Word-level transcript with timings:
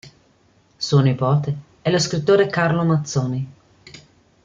Suo 0.77 0.99
nipote 1.03 1.55
è 1.83 1.91
lo 1.91 1.99
scrittore 1.99 2.47
Carlo 2.47 2.83
Mazzoni. 2.83 3.47